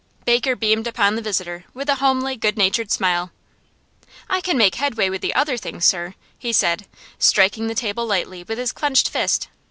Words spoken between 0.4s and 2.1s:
beamed upon the visitor with a